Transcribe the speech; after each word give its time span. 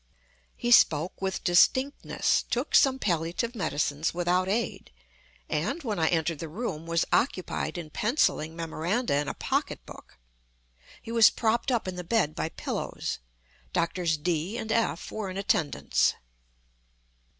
He 0.57 0.71
spoke 0.71 1.21
with 1.21 1.43
distinctness—took 1.43 2.73
some 2.73 2.97
palliative 2.97 3.53
medicines 3.53 4.15
without 4.15 4.49
aid—and, 4.49 5.83
when 5.83 5.99
I 5.99 6.07
entered 6.07 6.39
the 6.39 6.49
room, 6.49 6.87
was 6.87 7.05
occupied 7.13 7.77
in 7.77 7.91
penciling 7.91 8.55
memoranda 8.55 9.13
in 9.17 9.27
a 9.27 9.35
pocket 9.35 9.85
book. 9.85 10.17
He 11.03 11.11
was 11.11 11.29
propped 11.29 11.71
up 11.71 11.87
in 11.87 11.97
the 11.97 12.03
bed 12.03 12.33
by 12.33 12.49
pillows. 12.49 13.19
Doctors 13.73 14.17
D—— 14.17 14.57
and 14.57 14.71
F—— 14.71 15.11
were 15.11 15.29
in 15.29 15.37
attendance. 15.37 16.15